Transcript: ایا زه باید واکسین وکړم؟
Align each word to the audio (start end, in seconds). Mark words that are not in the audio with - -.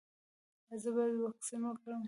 ایا 0.69 0.77
زه 0.83 0.89
باید 0.95 1.15
واکسین 1.21 1.61
وکړم؟ 1.65 1.99